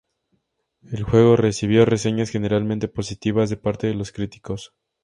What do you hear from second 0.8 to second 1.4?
El juego